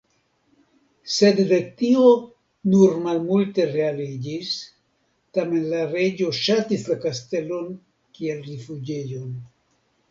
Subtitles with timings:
[1.15, 2.05] Sed de tio
[2.71, 4.57] nur malmulte realiĝis,
[5.39, 7.71] tamen la reĝo ŝatis la kastelon
[8.19, 9.33] kiel rifuĝejon.